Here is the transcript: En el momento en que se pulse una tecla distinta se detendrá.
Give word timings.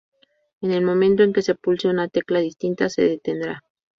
En 0.61 0.71
el 0.71 0.83
momento 0.83 1.21
en 1.21 1.31
que 1.31 1.43
se 1.43 1.53
pulse 1.53 1.87
una 1.87 2.07
tecla 2.07 2.39
distinta 2.39 2.89
se 2.89 3.03
detendrá. 3.03 3.61